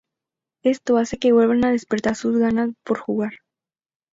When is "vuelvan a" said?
1.31-1.71